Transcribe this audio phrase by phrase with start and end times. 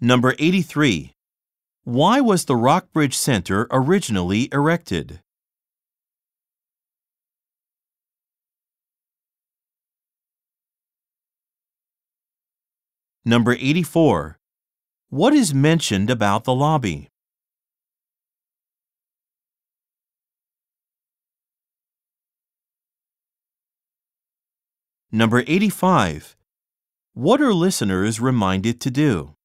[0.00, 1.14] Number 83.
[1.84, 5.20] Why was the Rockbridge Center originally erected?
[13.24, 14.38] Number 84.
[15.08, 17.08] What is mentioned about the lobby?
[25.10, 26.36] Number 85.
[27.14, 29.35] What are listeners reminded to do?